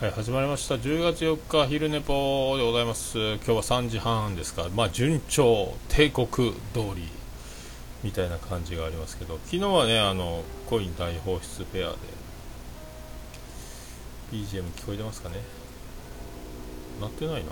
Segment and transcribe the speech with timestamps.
[0.00, 0.76] はい、始まりました。
[0.76, 3.18] 10月4日、昼寝ぽでございます。
[3.18, 4.66] 今日は3時半ですか。
[4.74, 6.26] まあ、順調、帝国
[6.72, 7.06] 通り、
[8.02, 11.96] みたいな感じがありますけど、昨日はね、あの、コイン大放出ペアで、
[14.32, 15.34] BGM 聞こえてますかね
[16.98, 17.50] なってないな。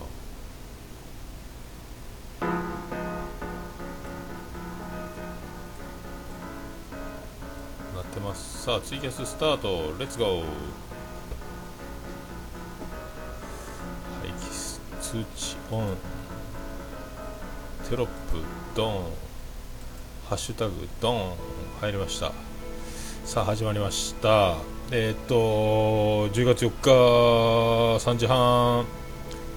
[7.95, 8.63] なってます。
[8.63, 10.45] さあ、ツイキャススタート、レッツゴー
[15.09, 15.97] 通知オン
[17.89, 18.13] テロップ
[18.77, 19.05] ドン
[20.29, 21.33] ハッシュタグドン
[21.81, 22.33] 入りました。
[23.25, 24.57] さあ始まりました。
[24.91, 26.91] えーっと10月4日
[28.05, 28.85] 3時半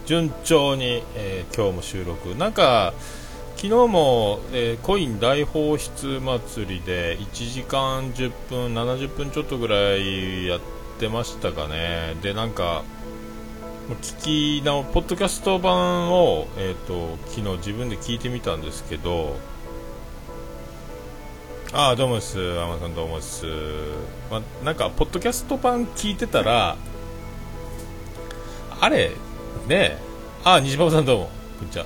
[0.06, 2.34] 順調に、えー今日も収録。
[2.36, 2.94] なんか
[3.58, 10.62] 昨日も、えーコイン大放出祭りで1時間10分70分ちょっとぐらいやっ
[10.98, 12.16] てましたかね。
[12.22, 12.84] でなんか
[13.96, 19.36] 聞きなポッドキャスト版を、えー、と昨日自分で聞いてみたんですけど
[21.74, 22.38] ああどうもです。
[22.38, 23.46] 天野さんどうもです、
[24.30, 26.76] まあ、なんかポッドキャスト版聞いてたら
[28.80, 29.12] あれ
[29.68, 29.98] ね
[30.44, 31.86] ああ西馬さんどうもこんにちは。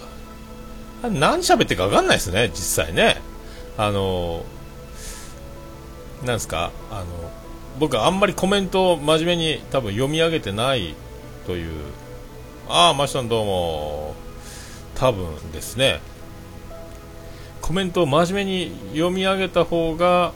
[1.03, 3.21] あ何喋ってか分かんないですね実際ね。
[3.77, 4.43] あの
[6.23, 7.05] なんですかあの
[7.77, 10.95] 僕あんまりコメントを真面目に多分読み上げてない
[11.45, 11.81] という。
[12.67, 14.15] ああマシタンどうも。
[14.95, 15.99] 多分ですね。
[17.61, 20.33] コメントを真面目に読み上げた方が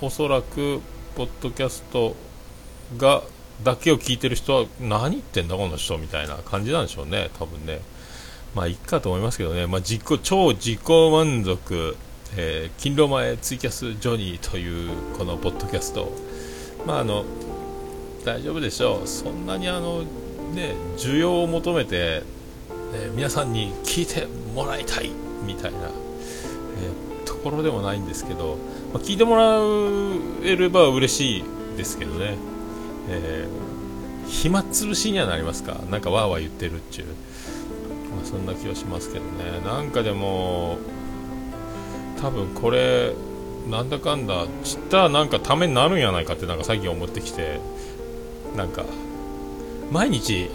[0.00, 0.80] おそらく
[1.14, 2.14] ポッドキャスト
[2.96, 3.22] が
[3.62, 7.30] だけを聞いてる人は何言ってんだこの人みたいな感じなんでしょうね。
[7.38, 7.80] 多分ね。
[8.54, 11.96] まあいっかと思いますけどね、まあ、自己超自己満足、
[12.36, 16.12] えー、勤労前ツイキャスジョニーというこのポッドキャスト。
[16.86, 17.24] まああの
[18.28, 19.06] 大丈夫でしょう。
[19.08, 22.22] そんなにあのね需要を求めて、
[22.92, 25.10] え皆さんに聞いてもらいたい
[25.46, 28.58] みたいな、えーところでもないんですけど、
[28.92, 29.58] まあ聞いてもら
[30.46, 31.44] えれば嬉しい
[31.78, 32.36] ですけどね、
[33.08, 35.80] えー暇つぶしにはなりますか？
[35.90, 37.06] なんかわーわー言ってるっちゅう、
[38.14, 39.64] まあ、そんな気はしますけどね。
[39.64, 40.76] なんかでも
[42.20, 43.14] 多分これ
[43.70, 47.60] なんだかんだちったらなんかためになるんやないかってなんか最近思ってきて。
[48.56, 48.84] なんか
[49.90, 50.50] 毎日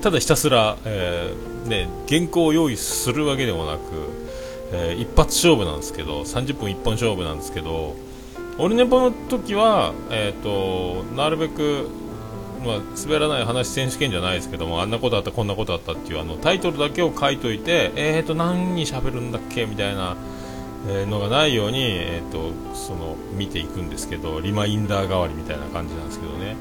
[0.00, 3.80] ただひたすら、えーね、原稿を用意するわけでもなく、
[4.72, 7.94] えー一発勝負なんですけど30分一本勝負なんですけど
[8.58, 11.88] オルネポの時は、えー、となるべく、
[12.64, 20.16] まあ、滑らない話選手権じゃないですけどもあんなことあったこんなことあったっていうあのタイトルだけを書いといて、えー、と何に喋るんだっけみたいな、
[20.88, 26.56] えのがないように、えー、とその見ていくんですけどリマインダー代わりみたいな感じなんですけどね。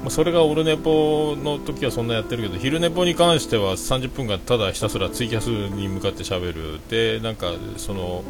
[0.00, 6.80] まあそれがオルネポの時はそんなやってるけど昼ネポに関しては30分間ただひたすらツイキャスに向かって喋る。
[6.88, 8.24] でなんかその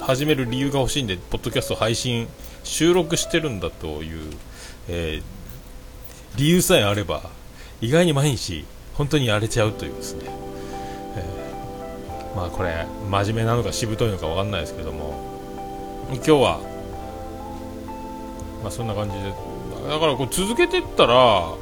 [0.00, 2.28] 始める理由が欲しいんでポッドキャスト配信
[2.64, 4.32] 収録してるんだという、
[4.88, 5.36] えー
[6.36, 7.30] 理由さえあれば
[7.80, 10.24] 意外に毎日本当にやれちゃうというですね、
[11.16, 15.36] えーまあこれ真面目なのかしぶといのか分かんないですけども。
[16.08, 16.60] 今日は
[18.62, 19.32] まあそんな感じで
[19.88, 21.54] だからこう続けていったら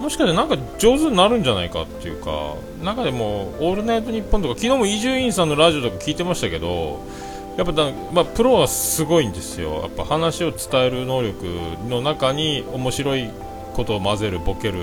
[0.00, 7.00] もしかしてなんか上手になるんじゃないかっていうかなんかでも「オールナイトニッポン」とか昨日も伊集院さんのラジオとか聞いてましたけど
[7.56, 9.82] やっぱだ、まあ、プロはすごいんですよ。
[9.82, 11.46] やっぱ話を伝える能力
[11.88, 13.30] の中に面白い
[13.74, 14.78] ことを混ぜるボケる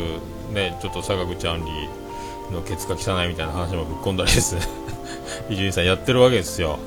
[0.54, 4.56] ねちょっと坂口杏里のケツが汚いみたいな話もぶっ込んだりです。
[5.50, 6.80] 伊集院さんやってるわけですよ。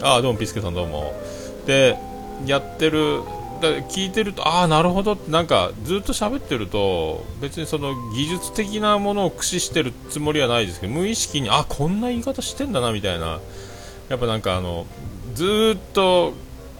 [0.00, 1.12] ああどうもピスケさんどうも。
[1.66, 1.96] で
[2.46, 3.22] やってる
[3.68, 13.40] 聞いてるとああなるほどってなんかずっと喋ってると別にその技術的なものを駆使してるつもりはないですけど無意識にあこんな言い方してんだなみたいな。
[14.08, 14.86] やっぱなんかあの
[15.34, 16.34] ずっと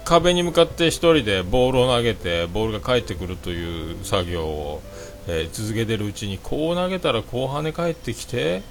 [0.04, 4.82] 壁に向かって1人でボールを投げてボールが返ってくるという作業を、
[5.28, 8.62] えー続けてるうちにこう投げたらこう跳ね返ってきて、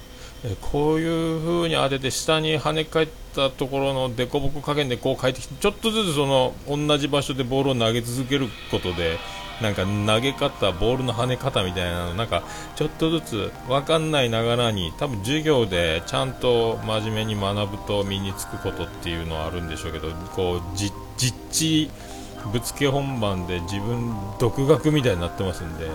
[0.44, 9.18] えーこういう風に当てて下に跳ね返ってたところの凸凹加減でこう返ってきてちょっとずつその同じ場所でボールを投げ続けることで
[9.60, 12.42] なんか投げ方、ボールの跳ね方みたいなのなんか
[12.74, 20.92] ちょっとずつ分かんないながらに多分授業でちゃんと真面目に学ぶと身につくことっていうのはあるんでしょうけどこう実
[21.50, 21.90] 地
[22.52, 25.88] ぶつけ本番で自分独学みたいになってますんで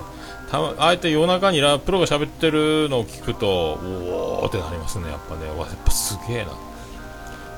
[0.49, 5.45] たまあえて夜中にラプロが喋ってるのを聞くとおおってなりますねやっぱね。
[5.45, 6.51] やっぱすげえな。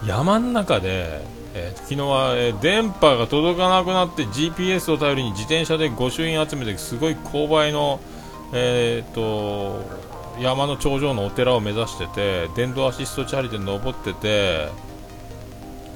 [0.05, 1.21] 山の中で
[1.53, 7.99] えー、昨日は、えー、電波が届かなくなって GPS を頼りに自転車で御朱印集めてすごい勾配の、
[8.53, 9.81] えーと、
[10.39, 14.69] 山の頂上のお寺を目指してて電動アシストチャリで登ってて、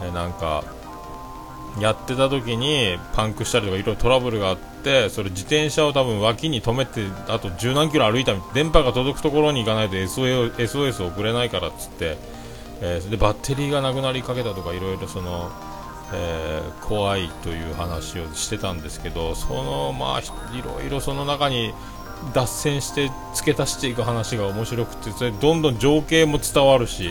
[0.01, 0.63] え、なんか
[1.79, 12.32] やってた時にパンクしたりとかいろいろトラブルがあってそれ自転車を多分脇に止めてあと十何キロ歩いた電波が届くところに行かないと SOS, SOS 送れないからっつって。
[12.85, 15.50] えー、でバッテリーがなくなりかけたとかいろいろその、
[16.13, 21.74] えー、怖いという話をしてたんですけどそのまあいろいろその中に
[22.33, 27.09] 脱線して付け足していく話が面白くてそれどんどん情景も伝わるし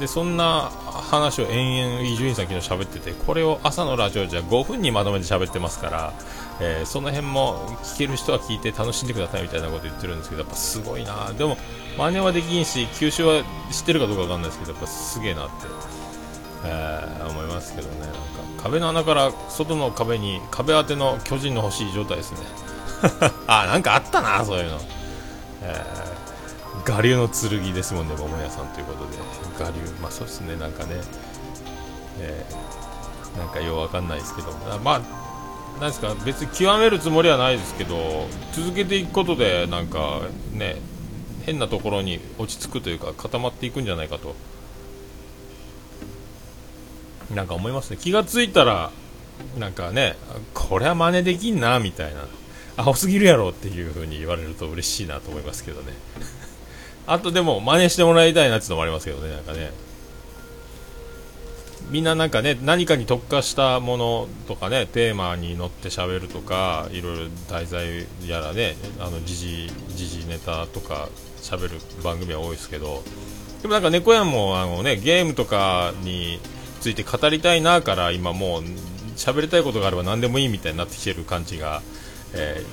[0.00, 0.70] でそんな
[1.10, 6.12] 話を延々伊集院さん昨日喋っててこれを朝のラジオじゃ5分にまとめて喋ってますから、
[6.62, 11.56] えー、その辺も聞ける人は聞いて楽しんでくださいみたいなこと言ってるんですけどやっぱすごいなでも
[11.96, 15.54] 真似はできんし吸収は知ってるかどうかわかんないですけどやっぱすげえなって、
[16.66, 18.00] えー、思いますけどね。
[18.00, 18.18] なんか
[18.62, 22.38] 壁の穴から外の壁に壁当ての巨人の欲しい状態ですね。
[23.46, 24.78] あなんかあったなそういうの、
[25.62, 29.64] えー、我流の剣ですもんね桃屋さんということで。
[29.64, 29.90] 我流。
[30.02, 30.90] まあそうですねなんかね、
[32.18, 34.52] えー、なんかようわかんないですけど。
[34.84, 35.19] まあ
[35.80, 40.20] なんですか別に極めるつもりはないですけど続けていくことでなんか
[40.52, 40.76] ね
[41.46, 44.34] 変なところに落ち着くというか固まっていくんじゃないかと。
[47.34, 47.96] なんか思いますね。
[47.96, 48.90] 気がついたら
[49.58, 50.16] なんかね
[50.52, 52.26] これは真似できんなみたいな。
[52.76, 55.92] アホすぎるやろっていう風に言われると嬉しいなと思いますけどね。
[57.06, 59.70] あとでも真似してもらいたいなっていうのもありますけどねなんかね。
[61.90, 71.08] みんななんかね何かに特化したものとかねテーマに乗って喋るとかいろいろ題材やらねあの時事時事ネタとか
[71.42, 73.02] 喋る番組は多いですけど
[73.62, 76.38] でもなんか猫やんもあの、ね、ゲームとかに
[76.80, 78.62] ついて語りたいなから今もう
[79.16, 81.82] 喋りたいことがあれば何でもいいみたいになってきてる感じが、
[82.34, 82.64] え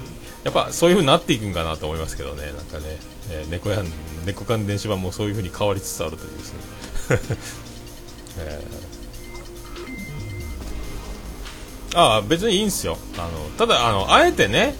[0.43, 2.97] ー、やっぱそういう風になっていくんかなと思いますけどねなんかね、
[3.31, 3.87] えー、猫やん
[4.25, 6.59] 猫缶電子版もそういう風に変わりつつあるというですね、
[8.39, 8.96] えー、
[11.95, 12.97] ああ別にいいんですよ。
[13.17, 14.75] あのただあのあえてね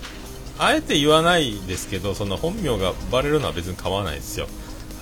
[0.60, 4.48] あえて言わないですけどその本名がバレるのは別に構わないですよ。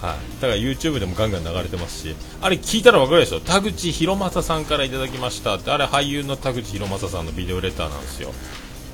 [0.01, 3.39] はい、だから YouTube でもガンガン流れてますしあれ聞いたら分かるでしょ？
[3.39, 5.71] 田口博正さんからいただきましたって。
[5.71, 8.31] あれ俳優の田口博正さんのビデオレターなんですよ。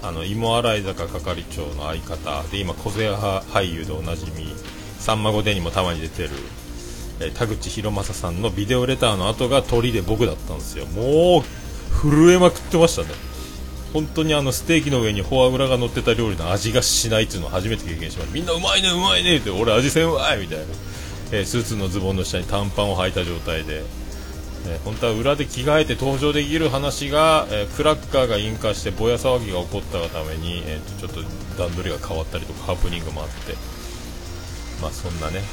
[0.04, 2.44] あの芋洗坂係長の相方。
[2.50, 4.48] で今小勢俳優でおなじみ
[5.00, 6.30] 「さんま御殿」にもたまに出てる、
[7.19, 10.86] え田口博正さんのビデオレターの後が鳥で僕だったんですよ。
[10.86, 11.44] もう
[11.92, 13.10] 震えまくってましたね。
[13.94, 18.34] 本当にあのステーキの上にフォアグラが乗ってた料理の味がしないっていうのを初めて経験しました。
[18.34, 20.66] みんなうまいねうまいねって俺味せんわいみたいな、
[21.34, 23.84] えー、スーツのズボンの下に短パンを履いた状態で、
[24.68, 33.56] えー、本当は裏で着替えて登場できる話が、えー、クラッカーが引火してぼや騒ぎが起こったがために、えー、とちょっと段取りが変わったりとかハプニングもあって。
[34.82, 35.44] まあそんなね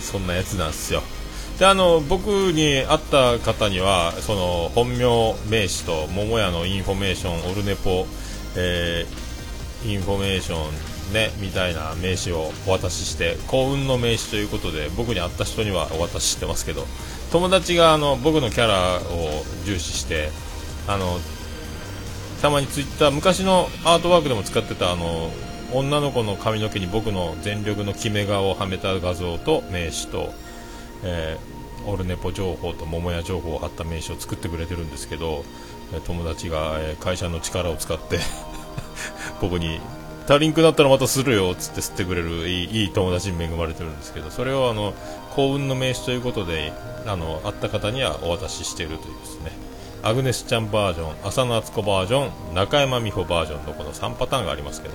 [0.00, 1.02] そんなやつなんですよ。
[1.58, 8.06] であの僕に会った方にはその本名名詞と桃屋のインフォメーションオルネポ、
[8.56, 10.56] えー、インフォメーショ
[11.10, 16.86] ンねみたいな名詞をお渡しして幸運の名詞ということで僕に会った人にはお渡ししてますけど
[17.30, 20.30] 友達があの僕のキャラを重視して
[20.88, 21.18] あの
[22.42, 25.30] たまにツイッター昔のアートワークでも使ってたあの
[25.72, 30.32] 女の子の髪の毛に僕の全力の決め顔をはめた画像と名詞と
[31.04, 31.53] えー、
[31.86, 35.44] オルネポ情報と桃屋情報を貼った名刺を作ってくれてるんですけど、
[36.06, 38.18] 友達が、会社の力を使って
[39.40, 39.80] 僕に
[40.26, 44.94] 足りんくなったらまたするよっつって吸ってくれるいいいい友達に恵まれてるんですけどそれをあの
[45.34, 46.72] 幸運の名刺ということで
[47.06, 49.52] あの会った方にはお渡ししているというですね。
[50.02, 54.94] アグネスちゃんバージョン浅野敦子バージョン中山美穂バージョンのこの3パターンがありますけど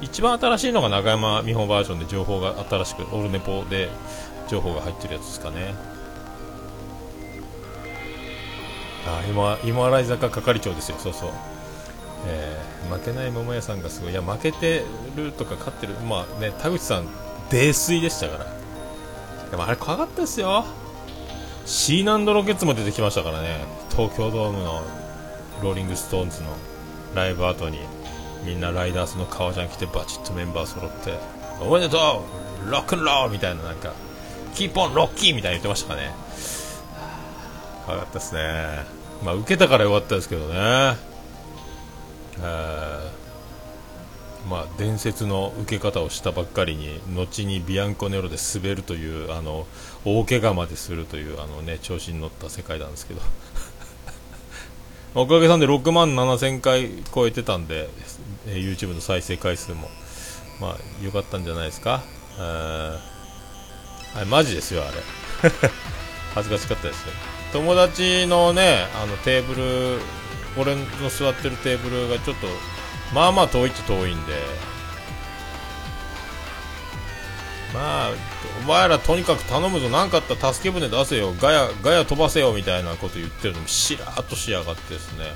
[0.00, 3.88] 一番新しいのが中山美穂バージョンで情報が新しくオルネポで
[4.46, 5.74] 情報が入ってるやつですかね。
[9.06, 10.96] あ今今洗坂係長ですよ。
[10.98, 11.30] そうそう、
[12.26, 14.12] えー、負けない桃屋さんがすごい。
[14.12, 14.84] いや負けて
[15.16, 15.94] るとか勝ってる。
[16.08, 17.06] まあね田口さん
[17.50, 18.46] 泥酔でしたから。
[19.50, 20.64] でもあれ怖かったですよ。
[21.66, 23.64] シーナンドロケッツも出てきましたからね。
[23.90, 24.82] 東京ドームの
[25.62, 26.48] ローリングストーンズの
[27.14, 27.78] ライブ後に
[28.44, 31.18] みんなライダースの革ジャン着てバチッとメンバー揃って
[31.60, 32.24] おめでと
[32.66, 32.70] う!
[32.70, 33.28] ロックンロー!
[33.28, 33.92] みたいななんか
[34.54, 36.12] キーポンロッキーみたいに言ってましたかね。
[37.86, 38.84] かったですね。
[39.24, 40.96] まあ、受けたからよかったですけどね。
[42.40, 43.24] え
[44.48, 49.66] まあ、伝説の受け方をしたばっかりに後にビアンコネロで滑るというあの
[50.04, 53.22] 大怪我までするというあの、ね、調子に乗った世界なんですけど
[55.22, 57.88] おかげさんで6万7000回超えてたんで、
[58.46, 59.88] え、YouTube の再生回数も
[60.60, 62.02] まあ良かったんじゃないですか
[62.38, 63.00] あ
[64.18, 64.90] れマジですよあ
[65.46, 65.50] れ
[66.34, 70.00] 恥ずかしかったですよ友達のねあのテーブル
[70.60, 72.48] 俺の座ってるテーブルがちょっと
[73.14, 74.32] まあまあ遠いっちゃ遠いんで。
[77.72, 78.10] まあ
[78.64, 79.88] お前らとにかく頼むぞ。
[79.88, 81.32] 何かあったら助け舟出せよ。
[81.40, 85.26] ガヤガヤ飛ばせよみたいなこと言ってるのもしらっとしやがってですね。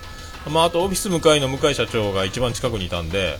[0.50, 3.38] まああとオフィス向かいの向井社長が一番近くにいたんで、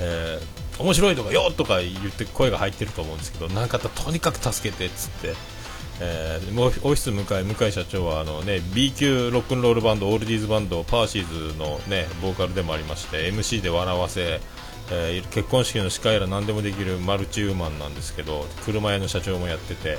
[0.00, 5.55] えー、面白いとかよとか言って声が入ってると思うんですけど何かあったらとにかく助けてっつって。
[6.00, 14.40] えー、オフィス向かい向井社長はあの、ね、B 級ロックンロールバンドオールディーズバンドパーシーズの、ね、ボーカルでもありまして MC で笑わせ、
[14.90, 19.96] えー、結婚式の司会やら何でもできるマルチウーマンなんですけど車屋の社長もやってて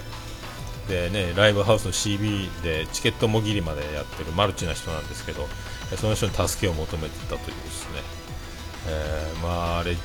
[0.87, 5.47] で、ね、ライブハウスの CB でチケットもぎりまでやってるマルチな人なんですけど
[5.95, 8.01] その人に助けを求めてたというですね、
[8.87, 9.95] えー、まああれ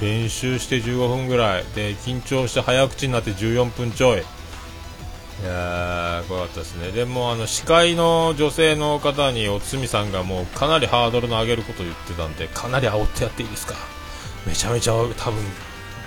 [0.00, 4.22] 練習して15分ぐらいで緊張して早口になって14分ちょい
[5.42, 6.90] いやー、怖かったですね。
[6.92, 13.74] でも、あの、司会の女性の方に、おつみさんがもう、かなりハードルの上げることを言ってたんで、かなり煽ってやっていいですか
[14.46, 15.42] めちゃめちゃ、多分、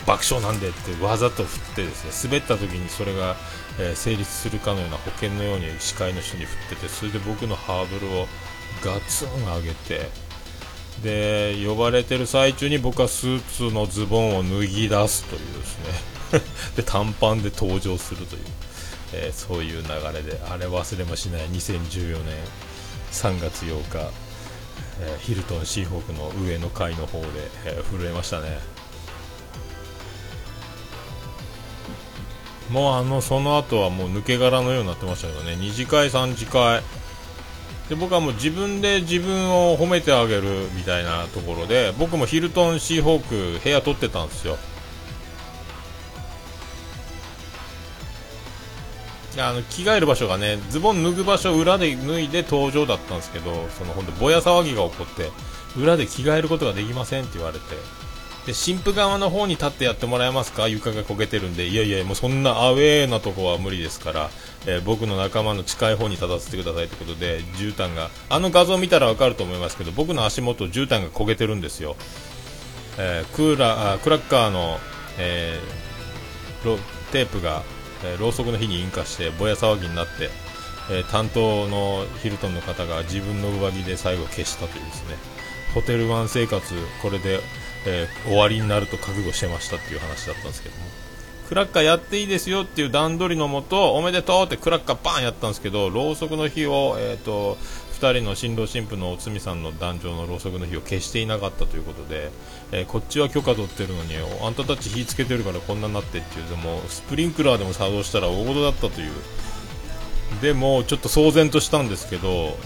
[0.06, 3.36] 爆笑なんでってわざと振ってですね、滑った時にそれが、
[3.80, 8.28] えー、成立するかのような保険のように司会の人に振ってて、それで僕のハードルを
[8.84, 10.10] ガツン上げて、
[11.02, 16.42] で、呼ばれてる最中に僕はスーツのズボンを脱ぎ出すというですね、
[16.76, 18.42] で、短パンで登場するという。
[19.14, 22.36] えー、そういう流れであれ忘れもしない2014年
[23.12, 24.12] 3月8日、
[25.02, 27.28] えー、ヒルトンシーホークの上の階の方で、
[27.66, 28.60] えー、震えましたね。
[32.70, 35.54] もうあのその後はもう抜け殻のようになってましたけどね。
[35.54, 36.82] 2次会3次会。
[37.90, 44.58] で僕はもう自分で自分を褒めてあげるみたいなところで僕もヒルトンシーホーク部屋取ってたんですよ。
[49.40, 55.32] あの着替える場所がねズボン脱ぐ場所裏で脱いで登場だったんですけどその本当ぼや騒ぎが起こって
[55.80, 57.66] 裏で着替えることができませんって言われて
[58.46, 60.68] で新婦側の方に立ってやってもらえますか？
[60.68, 64.30] 床が焦げてるんでいやいやもうそんなアウェーなとこは無理ですから、
[64.68, 71.96] えー、僕の仲間の近い方に立たせてくださいということで絨毯があの画像見たらわかると思いますけど僕の足元絨毯が焦げてるんですよ、
[73.00, 74.78] えー、クーラークラッカーの、
[75.18, 76.78] えー、
[77.14, 77.64] テープが
[78.04, 80.30] えー、ろうそくの火に引火してぼや騒ぎになって、
[80.92, 85.16] えー、担当のヒルトンの方が自分の上着で最後消したというですね。
[85.74, 87.40] ホテルワン生活これで、
[87.88, 91.03] えー、終わりになると覚悟してましたっていう話だったんですけども。
[91.48, 97.58] クラッカーやっていいですよっていう段取りのもとおめでとうってクラッカーバーンやったんですけどろうそくの火を、えーと、
[98.00, 102.32] 2人の新郎新婦のおつみさんの壇上のろうそくの火を消していなかったということで、
[102.72, 109.12] えー、こっちは許可取ってるのにあんたたち火つけてるからこんなになってっていうでもスプリンクラーでも作動したら大事だったという。
[110.42, 112.58] でもちょっと騒然としたんですけど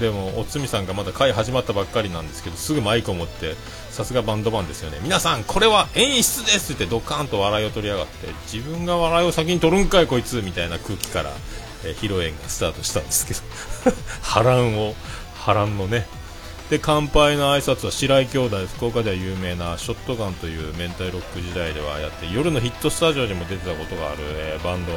[0.00, 3.54] でもおつみさんがまだ会始まったばっかりなんですけどすぐマイクを持って
[3.90, 4.98] さすがバンドマンですよね。
[5.02, 11.30] 皆さんこれは演出ですってドカーンと笑いを取りやがって自分が笑いを先に取るんかいこいつみたいな空気から、
[11.84, 13.34] えー、披露宴がスタートしたんですけ
[13.90, 14.94] ど 波乱を
[15.36, 16.06] 波乱のね。
[16.70, 24.92] で乾杯の挨拶は白井兄弟福岡では有名なショットガンという明太ロック時代ではやって夜のヒットスタジオにも出てたことがある、えー、バンド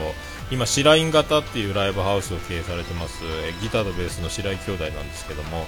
[0.52, 5.66] 今白井型っていうライブハウスを経営されてます、え、ギターとベースの白井兄弟なんですけども、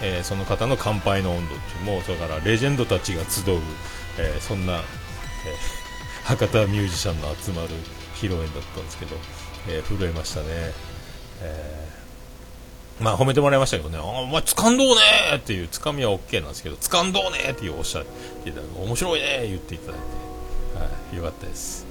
[0.00, 3.58] えー、その方の乾杯の温度っていうもうそれからレジェンドたちが集う、
[4.18, 4.82] えそんな、え
[6.24, 7.68] 博多ミュージシャンの集まる
[8.14, 9.16] 披露宴だったんですけど、
[9.68, 10.46] え震えましたね、
[11.40, 11.88] え
[13.00, 18.04] まあ褒めてもらいましたけどね、あお前、掴んどうねーっていう、つかみは OK なんですけど、掴んどうねーっていうおっしゃっ
[18.44, 21.86] ていただいて面白いねー言っていただいて、はい、よかったです。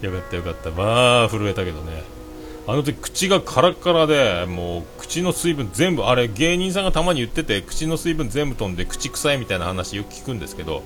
[0.00, 0.70] よかったよかった。
[0.70, 2.02] まあ、震えたけどね。
[2.68, 10.82] あの時口がカラッカラで、もう口の水分全部、あれ芸人さんがたまに言ってて、口の水分全部飛んで口臭いみたいな話よく聞くんですけど、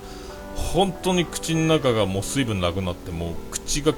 [0.54, 3.94] 本当に口の中がもう水分なくなって、もう口が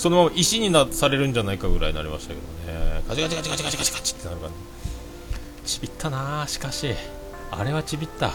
[0.00, 4.50] そのまま石になされるんじゃないかぐらいになりましたけどねガチガチガチガチガチガチガチってなる感
[5.62, 6.94] じちびったなしかし
[7.50, 8.32] あれはちびった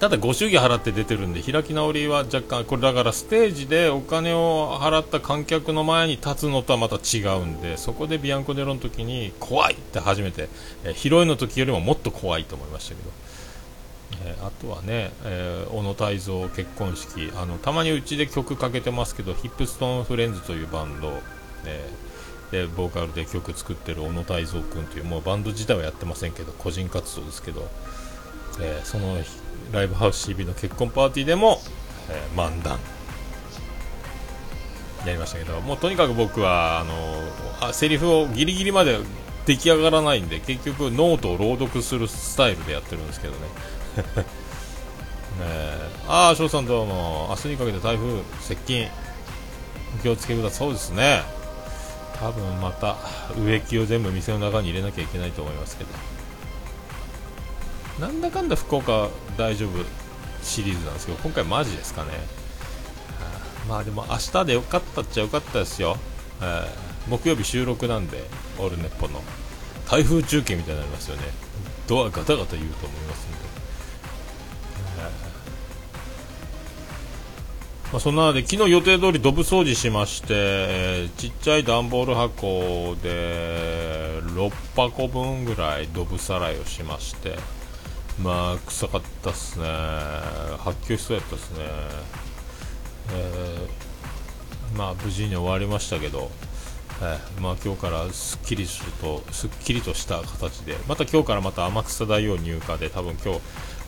[0.00, 10.48] ただご祝儀払って出てるんで開き直りは若干これだからステージでお金を払った観客の前に立つのとはまた違うんでそこでビアンコネロの時に怖いって初めて、
[10.84, 13.10] え披露宴の時よりももっと怖いと思いましたけど。
[14.26, 21.12] えー、あとはね、えー、小野泰造結婚式あのたまにうちで曲かけてますけどヒップストーンフレンズというバンド、
[21.64, 21.90] え
[22.50, 27.68] でボーカルで曲作ってる小野泰造君というもうバンド自体はやってませんけど個人活動ですけど、
[28.60, 29.16] えー、その
[29.72, 31.60] ライブハウス CB の結婚パーティーでも、
[32.10, 32.78] えー、漫談。
[35.06, 36.94] やりましたけどもうとにかく僕はあの
[37.68, 38.98] あセリフをギリギリまで
[39.46, 43.38] 出来上がらないんで結局ノートを朗読するスタイルでやってるんですけどね。
[45.42, 47.26] えー、ああ翔さんどうも。
[47.30, 48.88] 明日にかけて台風接近
[49.98, 50.58] お気をつけください。
[50.58, 51.22] そうですね。
[52.18, 52.96] 多分また
[53.36, 55.90] 植木を全部店の中に入れなきゃいけないと思いますけど。
[58.00, 59.70] なんだかんだ福岡大丈夫
[60.42, 62.10] シリーズなんですけど今回マジですかね。
[63.68, 65.96] まあでも明日でよかったっちゃよかったですよ、
[66.42, 66.68] え、
[67.08, 68.24] 木曜日収録なんで
[68.58, 69.22] オールネッポの。
[69.88, 71.22] 台風中継みたいになりますよね。
[71.86, 73.36] ドアガタガタ言うと思いますんで、
[74.98, 75.02] え、
[77.92, 87.38] まあ、そんなので昨日予定通りドブ掃除しまして、ちっちゃい段ボール箱で6箱分ぐらいドブさらいをしまして。
[88.22, 89.66] まあ臭かったっすね。
[90.58, 91.58] 発狂しそうやったっすね。
[93.12, 96.30] えー、まあ無事に終わりましたけど、
[97.02, 103.40] えー、まあ今日からすっきりするとすっきりとした形でまた今日からまた天草大王入荷で多分今日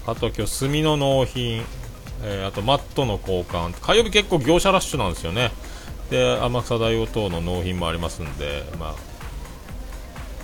[0.07, 1.65] あとは今日炭の納品、
[2.23, 5.53] えー、あとマットの交換火曜日結構業者ラッシュなんですよね。
[6.11, 8.95] で天草大王等の納品もありますんでまあ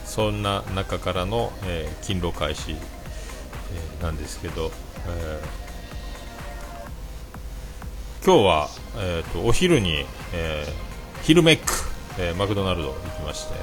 [0.04, 2.76] そんな中からの、えー、勤労開始、
[3.74, 4.70] え、なんですけど、
[5.06, 5.62] えー
[8.24, 11.72] 今日は、えーと、お昼に、えー、昼メック、
[12.20, 13.54] えー、マクドナルド行きまして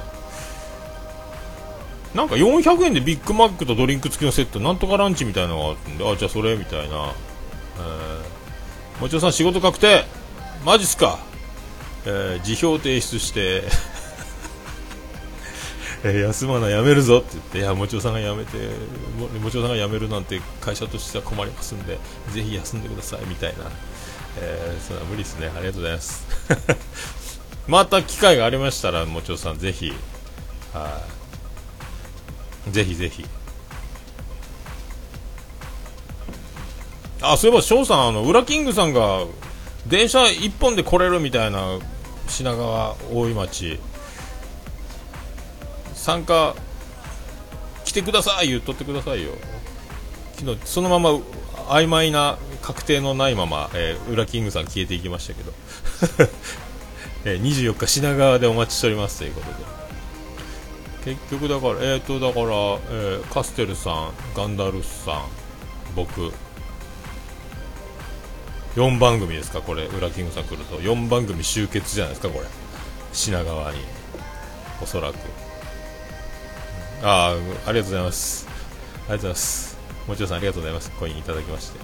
[2.14, 7.14] なんか400円でビッグマックとドリンク付きのセットなんとかランチみたいなのがあるんであじゃあそれみたいな、
[7.78, 10.04] えー、もちろさん仕事確定
[10.66, 11.20] マジっすか、
[12.06, 13.64] え、辞表提出して
[16.04, 18.58] えー、休まないやめるぞって言って、いや、もちろさんが辞めて、
[19.42, 21.98] もちろさんが辞めるなんて会社としては困りますんで、
[22.32, 23.66] ぜひ休んでくださいみたいな、
[24.38, 25.48] えー、それは無理ですね。
[25.48, 26.28] ありがとうございます。
[27.68, 29.94] また機会がありましたら、もちろさん、ぜひ、
[30.74, 31.02] は
[32.68, 33.26] い、ぜひぜひ。
[37.22, 39.26] あ、そういえば、翔さん、あの、ウラキングさんが、
[39.86, 41.78] 電車一本で来れるみたいな、
[42.28, 43.80] 品川大井町、
[46.10, 46.56] 参加、
[47.86, 49.34] 来てください言っとってくださいよ。
[50.38, 51.12] 昨日、そのまま
[51.68, 55.54] 曖昧な確定のないまま、えー、裏キングさん消えていきましたけど、
[57.26, 59.52] えー、24日品川でお待ちしておりますということ
[61.06, 61.14] で。
[61.14, 65.26] 結局だからえっ、ー、とだから、えー、カステルさんガンダルスさん
[65.96, 66.34] 僕。
[68.76, 70.80] 4番組ですかこれ裏キングさん来ると。
[70.80, 72.48] 4番組集結じゃないですかこれ。
[73.14, 73.78] 品川に。
[74.82, 75.49] おそらく。
[77.02, 79.70] ああありがとうございますありがとうございます
[80.10, 80.92] もちろんさんありがとうございます。
[80.92, 81.80] コインいただきまして。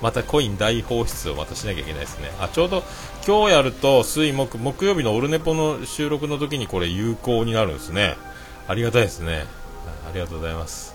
[0.00, 2.30] またコイン大放出をまたしなきゃいけないですね。
[2.40, 2.84] あ、ちょうど
[3.26, 8.16] 今日やると水木、木曜日のオルネポの収録の時にこれ有効になるんですね。
[8.68, 9.46] ありがたいですね。
[10.08, 10.94] ありがとうございます。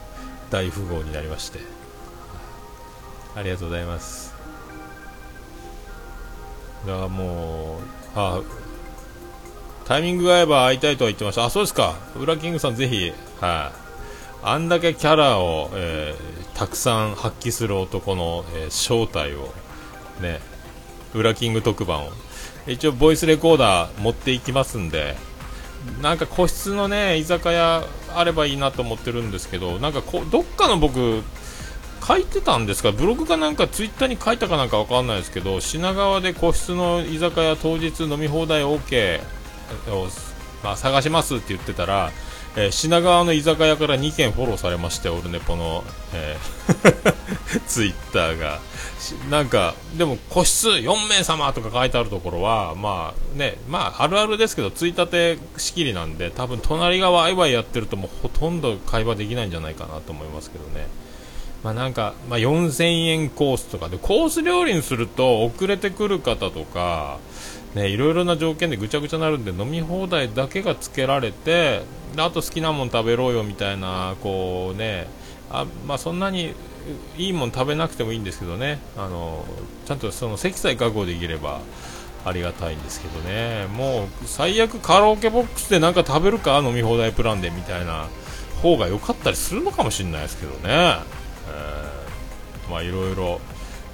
[0.50, 1.60] 大富豪になりまして。
[3.36, 4.34] ありがとうございます。
[6.86, 7.80] だからも
[8.16, 8.42] う、はあ、
[9.88, 11.46] タイミングが合えば会いたいとは言ってました。
[11.46, 11.96] あ、そうですか。
[12.20, 13.72] ウラキングさんぜひ、は
[14.44, 19.54] い、あ、んだけキャラを、えー、たくさん発揮する男の、えー、正体を、
[20.22, 20.42] ね、
[21.14, 22.10] 裏キング特番を、
[22.68, 25.16] 一応ボイスレコーダー持っていきますんで、
[26.02, 31.24] なんか個室のね、居酒屋あればいいなと思ってるんですけど、なんかこどっかの僕、
[32.06, 39.37] 書いてたんですか、ブログかなんかツイッターに書いたかなんかわかんないですけど、品川で個室の居酒屋当日飲み放題 OK
[39.92, 40.08] を、
[40.64, 42.12] まあ、探しますって言ってたら、
[42.56, 48.60] えー、品川の居酒屋から2件フォローされまして、オルネポの、えー、 ツイッターが。
[49.30, 60.88] なんか、でも個室4名様とか書いてあるところは、まあね、まああるあるですけど、ついたて仕切りなんで、多分隣がワイワイやってるともうほとんど会話できないんじゃないかなと思いますけどね。
[61.64, 67.20] まあなんか、まあ4000円コースとかで、コース料理にすると遅れてくる方とか、
[67.76, 71.84] ね、いろいろな条件でぐちゃぐちゃになるんで飲み放題だけがつけられて
[72.16, 75.08] あと好きなもん食べろよみたいなこうね
[75.50, 76.54] あまあ、そんなに
[77.18, 78.80] いいもん食べなくてもいいんですけどね。
[78.98, 79.46] あの
[79.86, 81.62] ちゃんとその席さえ確保できれば
[82.26, 83.68] ありがたいんですけどね。
[83.68, 88.08] もう最悪カラオケボックスで何か食べるか飲み放題プランでみたいな
[88.62, 93.40] 方が良かったりするのかもしれないですけどね、えー、まあいろいろ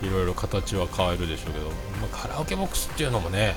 [0.01, 1.73] いろいろ形は変えるでしょうけど、ま
[2.11, 3.55] あ、カラオケボックスっていうのもね。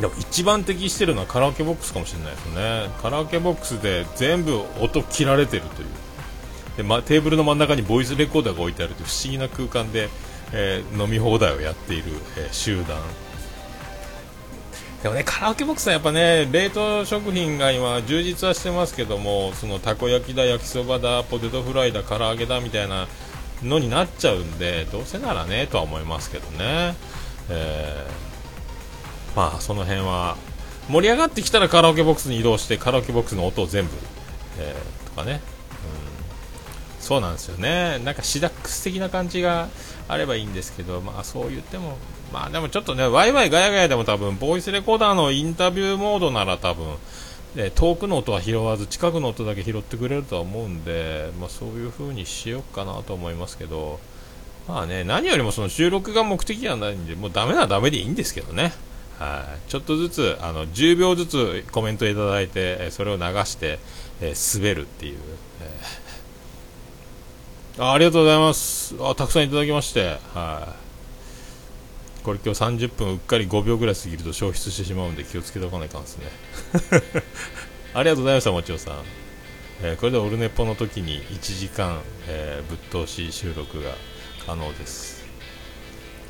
[0.00, 2.90] でも一番適してるのはカラオケボックスかもしれないですね。
[3.02, 5.88] カラオケボックスで全部音切られてるという。
[6.78, 10.08] で、ま、テーブルの真ん中にボイスレコーダーが置いてあるという不思議な空間で、
[10.52, 12.04] えー、飲み放題をやっている、
[12.38, 12.98] えー、集団。
[15.02, 23.08] でもねカラオケボックスはやっぱね冷凍食品が今充実はしてますけどもそのたこ焼きだ焼きそばだポテトフライだ唐揚げだみたいな
[23.62, 26.94] のになっちゃうんでどうせならねとは思いますけどね、
[27.48, 30.36] えー、まあその辺は
[30.88, 33.90] 盛り上がってきたらカラオケボックスに移動してカラオケボックスの音を全部、
[34.58, 35.40] えー、とかね、
[36.98, 38.00] うん、そうなんですよね。
[38.04, 39.68] なんかシダックス的な感じが
[40.08, 41.96] あればいいんですけどまあそう言っても
[42.32, 46.96] まあでもちょっとねワイワイガヤガヤでも多分ボイスレコーダーのインタビューモードなら多分
[47.54, 53.98] で遠くの音は拾わず近くの音だけ拾ってくれるとは思うんで、まあ、そういう風にしようかなと思いますけど、
[54.68, 58.72] まあね、何よりもその収録が目的ではないんで、もうダメならダメでいいんですけどね。
[59.18, 63.78] はい、ちょっとずつあの10秒ずつコメントいただいてそれを流して、
[64.22, 65.18] え、滑るっていう、
[67.76, 68.94] えー、あありがとうございます。
[69.00, 70.18] あたくさんいただきまして。
[70.32, 70.89] はい。
[72.22, 76.26] これ今日30分うっかり5秒ぐらい過ぎると消失してしまうんで気をつけておかないかんですね。
[77.92, 78.94] ありがとうございましたもちろさん、
[79.82, 83.94] えー、これでオルネポの時に1時間、えー、ぶっ通し収録が
[84.46, 85.24] 可能です、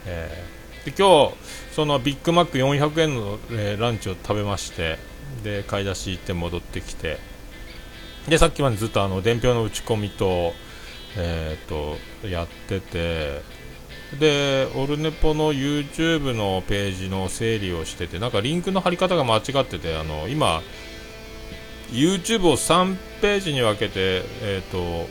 [0.06, 1.34] えー、で今日
[1.74, 4.98] そのビッグマック400円の、えランチを食べまして
[5.44, 7.18] で買い出し行って戻ってきて
[8.26, 10.54] でさっきまでずっとあの伝票の打ち込みと,、
[11.16, 13.42] えーとやってて
[14.18, 20.62] で、オルネポの YouTube のページの整理をしてて、なんかリンクの貼り方が間違ってて、あの今、
[21.92, 25.08] YouTube を3ページに分けて、えーと、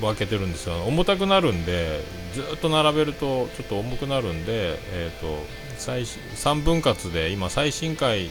[0.00, 2.04] 分けてるんですよ、重たくなるんで、
[2.34, 5.44] ずっと並べるとちょっと重くなるんで、えーと、
[5.78, 8.30] 最3分割で今、最新回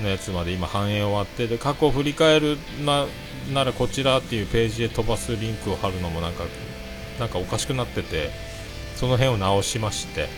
[0.00, 3.06] のやつまで今、反映終わってで過去を振り返るな
[3.52, 6.44] ならこちらっていうページへ飛ばすリンクを貼るのもなんか
[7.18, 8.55] なんかおかしくなってて。
[8.96, 10.28] その辺を直しまして。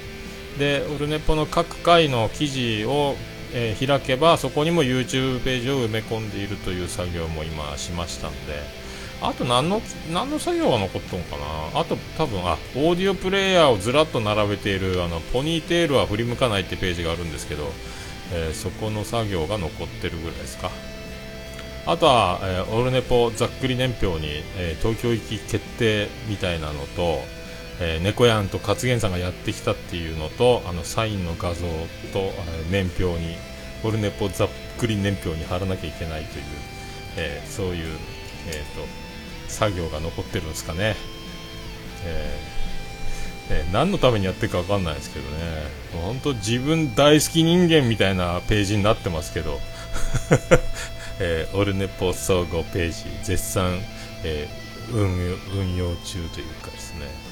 [0.58, 3.14] でオルネポの各回の記事を、
[3.52, 8.88] えー、開けばそこにも YouTube ページを埋め込んでいるという作業も今しましたんで。
[9.20, 11.80] あと何の何の作業が残っとんかな。
[11.80, 17.64] あと多分あオーディオプレーヤーをずらっと並べているあのポニーテールは振り向かないってページがあるんですけど、
[18.32, 20.70] えー、そこの作業が残ってるぐらいですか。
[21.86, 27.22] あとは、えー、オルネポざっくり年表に、えー、東京行き決定みたいなのと
[27.80, 31.66] えー、猫やんと勝元さんがやってきたっていうのとあのサインの画像
[32.12, 32.32] と、え
[32.70, 33.36] 年表に
[33.84, 36.44] オルネポざっくり年表に貼らなきゃいけないという、
[37.16, 37.98] えー、そういう、
[38.48, 38.86] えーと、
[39.48, 40.96] 作業が残ってるんですかね、
[42.04, 45.78] えー、えー、何のためにやってるか分かんないですけどね。
[46.02, 49.60] 本当自分大好き人間みたいなページになってますけど、
[51.20, 53.80] えー、オルネポ総合ページ絶賛、
[54.24, 54.48] え
[54.92, 57.27] 運用中というかですね。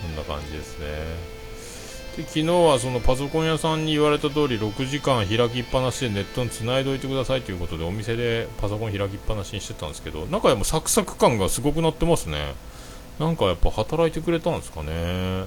[0.00, 0.86] そんな感じですね。
[2.16, 12.54] で昨日はそのパソコン屋さんに言われた通り6時間開きっぱなしでネットにつないでおいてくださいということでお店でパソコン開きっぱなしにしてたんですけど中でもサクサク感がすごくなってますね。
[13.18, 15.44] なんかやっぱ働いてくれたんですかね、え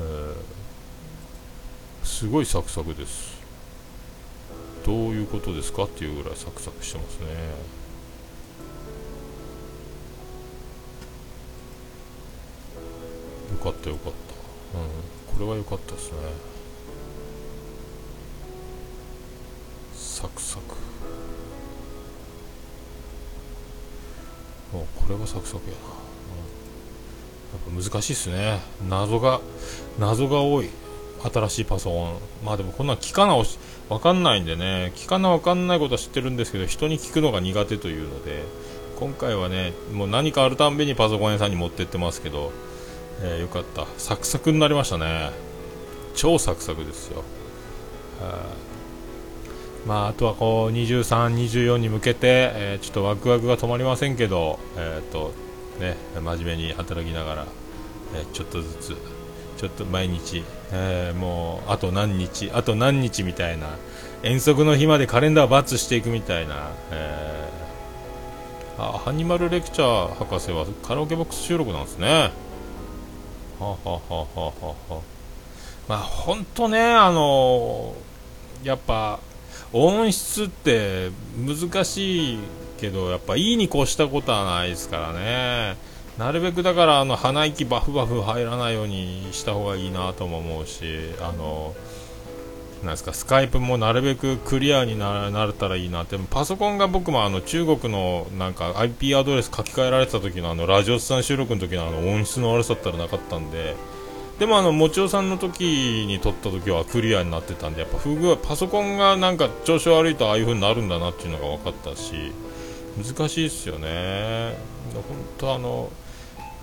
[0.00, 0.34] ー、
[2.04, 3.42] すごいサクサクです。
[4.86, 7.26] どういうことですかっていうぐらいサクサクしてますね。
[13.56, 16.18] かったよかった、うん、これは良かったですね。
[19.94, 20.62] サクサク。
[24.72, 25.82] これはサクサクやな、
[27.68, 28.60] うん、やっぱ難しいっすね。
[28.88, 29.40] 謎が
[29.98, 30.70] 謎が多い。
[31.22, 32.18] 新しいパソコン。
[32.44, 33.36] まあでもこんなん聞かな
[33.88, 34.92] わかんないんでね。
[34.96, 38.42] 聞かなわかんないことは知ってるんですけど人に聞くのが苦手というので
[38.98, 42.52] 今回はねもう何かあるたんびにパソコン屋さんに持ってってますけど
[43.22, 43.86] えー、よかった。
[43.98, 45.30] サクサクになりましたね。
[46.14, 47.24] 超サクサクですよ。
[49.86, 55.32] まあ、あとはこう23、24に向けて、えー、ちょっとワクワクが止まりませんけど、えーと
[55.80, 57.46] ね、真面目に働きながら、
[58.14, 58.96] えー、ちょっとずつ、
[59.56, 63.70] ちょっと毎日、えー、もうあと何日、あと何日みたいな、
[64.22, 72.30] 遠足の日までカレンダーバツしていくみたいな、えー、あハニマルレクチャー博士はカラオケボックス収録なんですね。
[73.62, 75.00] ははははは
[75.88, 77.94] まあ本当ねあの
[78.62, 79.20] やっぱ
[79.72, 82.38] 音質って難しい
[82.78, 85.76] けどやっぱいいに越したことはないですからね。
[86.18, 90.84] なるべくだからあの鼻息バフバフ入らないようにした方がいいなとも思うし
[91.20, 91.74] あの
[92.82, 96.02] なんですかスカイプもなるべくクリアになれたらいいな。
[96.02, 103.76] ってパソコンが僕もあの中国のなんか IP アドレス書き換えられてた時のあのラジオスさん収録の時のあの音質の悪さったらなかったんで。
[104.38, 112.32] でもあのもちおさんの時に撮った時はクリアになってたんでやっぱ不具合パソコンがなんか調子悪いとああいう風になるんだなっていうのが分かったし
[112.96, 114.56] 難しいですよね。
[114.94, 115.04] 本
[115.38, 115.90] 当あの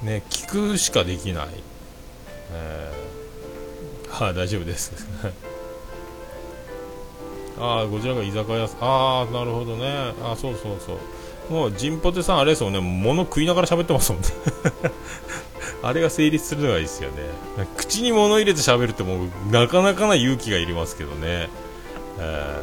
[0.03, 1.47] ね聞くしかできない、
[2.51, 5.07] えー、はあ大丈夫です。
[7.59, 10.13] ああこちらが居酒屋さんああなるほどね。
[10.23, 11.53] あそうそうそう。
[11.53, 14.27] もうジンポテさんあれですもんね物食いながら喋ってますもんね。
[15.81, 17.17] あれが成立するのがいいですよね。
[17.77, 21.49] 口に物入れて喋るってもうなかなかな勇気がいりますけどね、
[22.19, 22.59] え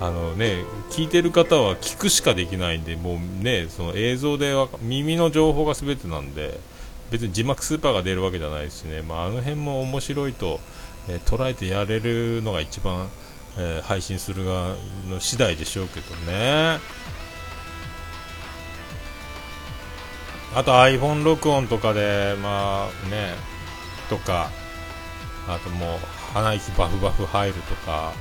[0.00, 6.58] ー、あのね聞いてる方は聞くしかできないんでもうねその映像で耳の情報が全てなんで
[7.12, 10.60] 別に字幕スーパーが出るわけじゃないですしね、まあ、あの辺も面白いと、
[11.08, 13.08] えー、捉えてやれるのが一番、
[13.58, 14.74] えー、配信する側
[15.08, 16.78] の次第でしょうけどね。
[20.54, 23.34] あと iPhone 録音とかで、まあね、
[24.10, 24.50] とか、
[25.48, 25.98] あともう
[26.34, 28.12] 鼻息バフバフ入るとか、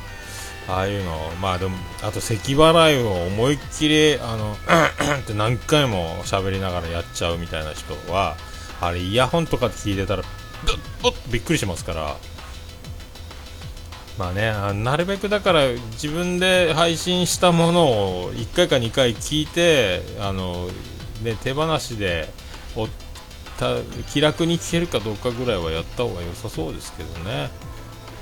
[0.68, 4.56] ああいうの、まあでも、あと咳払いを思いっきり、あの、
[5.22, 8.38] って何回も喋りながらやっちゃうみたいな人は、
[8.80, 10.24] あれイヤホンとかで聞いてたら、
[11.02, 12.18] ぶっびっくりしますから、
[14.22, 14.54] まあね、
[14.84, 20.68] なるべくだから自分で配信したものを1回か2回聞いて、あの、
[21.24, 22.30] ね、手放しで
[22.76, 22.88] お
[23.58, 23.82] た
[24.14, 27.50] 気楽に聞けるかどうかぐらいはやった方が良さそうですけどね。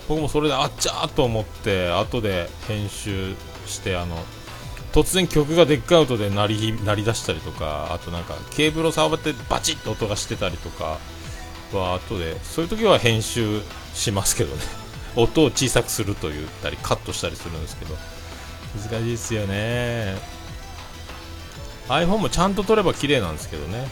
[0.08, 3.36] 僕もそれであっちゃーと思って後で編集
[3.66, 4.16] してあの
[4.94, 10.98] 突然曲がでっかい音で鳴り鳴り出したりとかあとなんかケーブルを触ってバチッと音がしてたりとか
[11.74, 13.60] は後でそういう時は編集
[13.94, 14.89] しますけどね。
[15.16, 17.96] 音を小さくすると言ったりカットしたりするんですけど
[18.76, 20.16] 難しいですよね。
[21.88, 23.88] iPhone もちゃんと撮れば綺麗なんですけどね、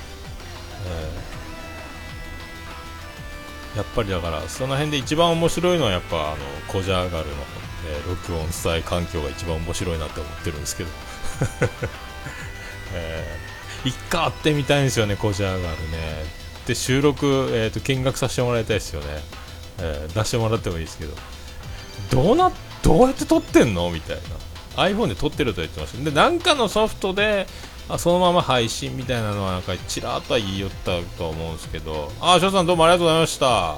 [3.73, 7.33] えー、やっぱりだからその辺で一番面白いのはやっぱあのコジャーガルの、
[7.89, 10.89] えー、録音伝え環境が一番面白いなって思ってるんですけど、
[12.93, 16.47] えー、一回会ってみたいんですよねコジャーガルね。
[16.67, 19.07] で収録、えーと、見学させてもらいたいですよね、
[19.79, 21.13] えー、出してもらってもいいですけど
[22.11, 23.89] どうなどうやって撮ってんの？
[23.91, 24.17] みたい
[24.75, 24.83] な。
[24.83, 26.03] iPhone で撮ってると言ってました。
[26.03, 27.47] でなんかのソフトで
[27.89, 33.75] あそのまま配信みたいなのはなんかちらっとは言いよったと思うんですけどあ翔さんどうもありがとうございました。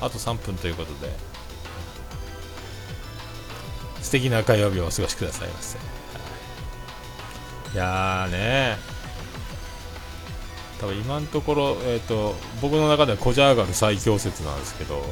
[0.00, 1.12] あと3分ということで。
[4.00, 5.76] 素敵な火曜日をお過ごしくださいませ。
[5.76, 7.76] い。
[7.76, 8.78] やーね。
[10.80, 15.04] 多分今のところ、えーと、僕の中ではコジャーガル最強説なんですけど、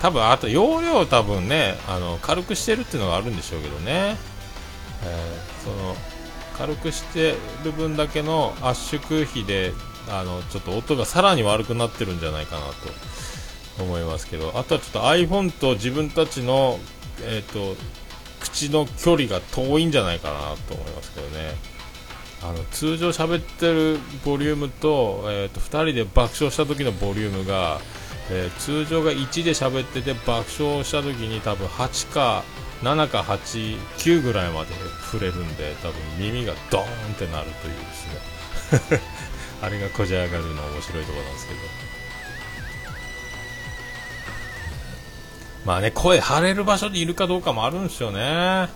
[0.00, 4.16] 多分あと容量多分ねあの軽くしてるっていうのがあるんでしょうけどね。
[5.02, 5.96] えー、その
[6.58, 9.72] 軽くしてる分だけの圧縮比で
[10.08, 12.62] あのちょっと音がさらに悪くなってるんじゃないかな
[13.76, 14.52] と思いますけど。
[14.56, 16.78] あとはちょっと iPhone と自分たちの、
[17.22, 17.76] えーと、
[18.40, 20.34] 口の距離が遠いんじゃないかな
[20.68, 21.75] と思いますけどね。
[22.48, 27.80] あの通常喋ってるボリュームと,、えーと、2人で爆笑した時のボリュームが、
[28.30, 32.44] えー、通常が1で喋ってて爆笑した時に多分8か
[32.82, 34.68] 7か8、9ぐらいまで
[35.10, 39.02] 触れるんで多分耳がドーンってなるというですね。
[39.62, 41.60] あれがこじ上がるの面白いところなんですけど。
[45.64, 48.68] まあね声張れる場所にいるかどうかもあるんですよね、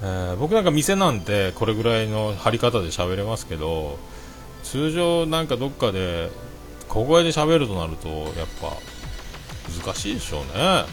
[0.00, 3.98] えー、僕なんか店なんてこれぐらいの張り方で喋れますけど
[4.62, 6.30] 通常なんかどっかで
[6.88, 8.76] 小声で喋るとなるとやっぱ
[9.84, 10.84] 難しいでしょうね。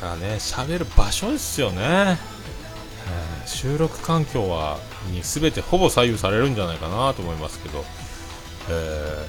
[0.00, 4.78] だからね喋る場所ですよね、えー、収録環境は
[5.10, 7.84] に全てほぼ左右されるんじゃないかなと思いますけど、
[8.68, 9.26] え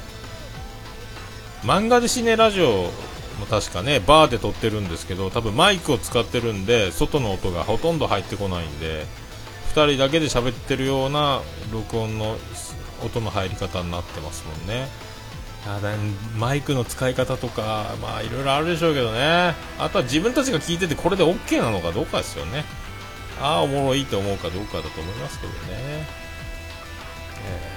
[1.62, 2.90] ー、漫画でシネラジオ
[3.46, 9.06] 確かねバーで撮ってるんですけど多分マイクを使ってるんで外の音がほとんど入ってこないんで
[9.74, 12.36] 2人だけで喋ってるような録音の
[13.06, 14.88] 音の入り方になってますもんね
[15.68, 15.94] あだ
[16.38, 22.64] マイクの使い方とか、まあいろいろあるでしょうけどね、あとは自分たちが聞いててこれで OK なのかどうかですよね。
[23.42, 26.08] ああ、おもろいと思うかどうかだと思いますけどね。
[27.46, 27.77] えー、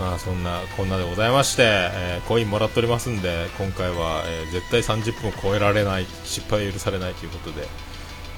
[0.00, 7.68] まあそんな、こんなでございまして、えー、コインもらっておりますんで、今回は、えー、絶対30分を超えられない、失敗許されないということで、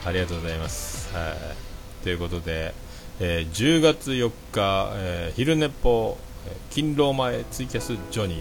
[0.05, 1.15] ありがとうございます。
[1.15, 2.03] はい。
[2.03, 2.75] ということで、
[3.21, 6.19] えー、10月4日、えー、昼寝ぽ、
[6.71, 8.39] 勤労前ツイキャスジョニー、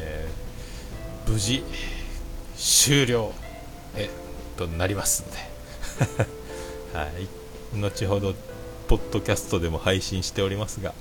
[0.00, 1.62] えー、無事
[2.56, 3.32] 終了
[3.96, 4.10] え
[4.56, 5.38] となりますんで、
[6.98, 8.34] はい、後ほど
[8.88, 10.92] ポッドキャストでも配信しておりますが、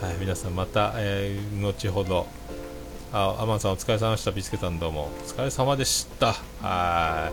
[0.00, 2.26] はい、皆さんまた、えー、後ほど。
[3.12, 4.30] あアマンさんお疲れ様でした。
[4.30, 5.10] ビスケさんどうも。
[5.22, 6.32] お疲れ様でした。
[6.62, 7.30] は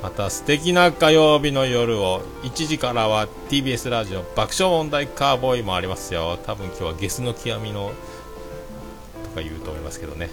[0.00, 0.02] い。
[0.04, 2.22] また素敵な火曜日の夜を。
[2.44, 6.38] 1時からは TBS ラジオ爆笑問題カーボーイもありますよ。
[6.46, 7.90] 多分今日はゲスの極みの
[9.24, 10.30] とか言うと思いますけどね。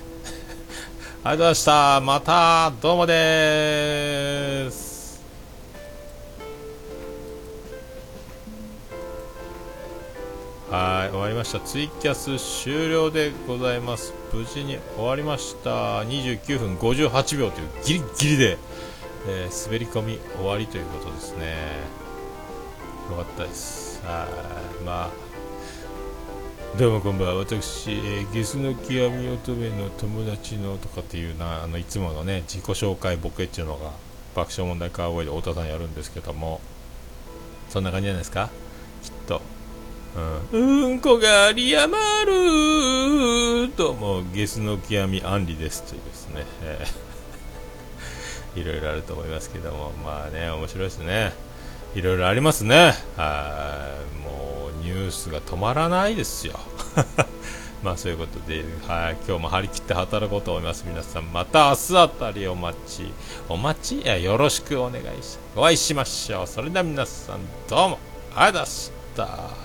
[1.26, 2.02] ありがとうございました。
[2.02, 4.95] またどうもです。
[10.76, 11.62] はい終わりました。
[11.62, 14.14] ツイキャス終了でございます。
[14.34, 16.02] 無事に終わりました。
[16.02, 18.58] 29分58秒というギリギリで、
[19.26, 21.56] えー、滑り込み終わりということですね。
[23.10, 24.04] よかったです。
[24.06, 24.28] は
[24.82, 27.36] いまあどうもこんばんは。
[27.36, 33.92] 私、えー、ゲスの極み乙女の友達のとかっていうなあのいつものね自己紹介ボケっていうのが
[34.36, 36.60] 爆笑問題カーボーイで太田さんやるんですけども。
[37.70, 38.50] そんな感じじゃないですか？
[40.52, 51.34] うん、こが有り余るともうゲスの極みアンリですというですね、えー、 いろいろあると思いますけどもまあね面白いですね
[51.96, 56.60] いろいろありますねはいもうニュースが止まらないですよ
[57.84, 60.86] まあそういうことで、はい、今日も張り切って働こうと思います。
[60.88, 63.14] 皆さん、また明日あたりお待ち、
[63.48, 64.04] お待ち？
[64.04, 66.48] やよろしくお願いします、お会いしましょう。
[66.48, 68.00] それでは皆さん、どうも、
[68.36, 68.76] ありがとうご
[69.18, 69.65] ざいました。